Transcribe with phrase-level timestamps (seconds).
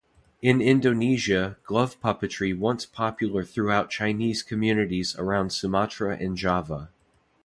[0.41, 6.89] In Indonesia, glove puppetry once popular throughout Chinese communities around Sumatra and Java.